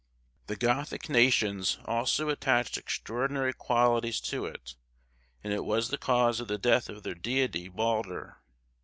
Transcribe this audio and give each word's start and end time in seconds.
The 0.47 0.55
Gothic 0.55 1.09
nations 1.09 1.77
also 1.85 2.29
attached 2.29 2.75
extraordinary 2.75 3.53
qualities 3.53 4.19
to 4.21 4.47
it, 4.47 4.75
and 5.43 5.53
it 5.53 5.63
was 5.63 5.89
the 5.89 5.99
cause 5.99 6.39
of 6.39 6.47
the 6.47 6.57
death 6.57 6.89
of 6.89 7.03
their 7.03 7.13
deity 7.13 7.67
Balder. 7.69 8.37